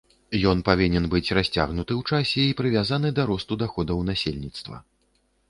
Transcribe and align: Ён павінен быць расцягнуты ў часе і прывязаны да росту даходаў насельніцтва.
Ён 0.51 0.61
павінен 0.69 1.05
быць 1.11 1.33
расцягнуты 1.37 1.93
ў 1.99 2.01
часе 2.25 2.47
і 2.47 2.57
прывязаны 2.63 3.13
да 3.21 3.27
росту 3.33 3.61
даходаў 3.65 4.03
насельніцтва. 4.11 4.83